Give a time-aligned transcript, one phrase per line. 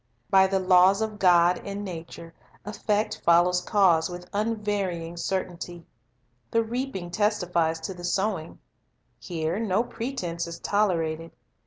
[0.31, 2.33] By the laws of God in nature,
[2.65, 5.85] effect follows cause with unvarying certainty.
[6.49, 8.57] The reaping testifies to the sowing.
[9.19, 11.29] Here no pretense is tolerated.